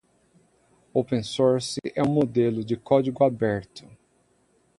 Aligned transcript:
Open 0.95 1.21
Source 1.21 1.79
é 1.93 2.01
um 2.01 2.11
modelo 2.11 2.63
de 2.65 2.75
código 2.75 3.23
aberto. 3.23 3.87